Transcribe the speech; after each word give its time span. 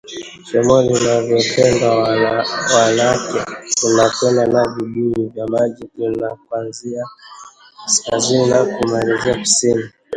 Shomoo 0.47 0.81
linavyotendwa 0.81 1.89
wanake 2.75 3.39
tunakwenda 3.79 4.47
na 4.47 4.63
vibuyu 4.75 5.29
vya 5.33 5.47
maji 5.47 5.87
tunakwazia 5.97 7.03
kasikazini 7.85 8.45
na 8.45 8.65
kumalizia 8.65 9.35
kusini 9.39 9.83